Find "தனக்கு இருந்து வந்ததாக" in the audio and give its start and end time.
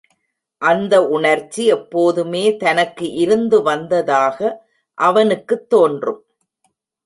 2.57-4.67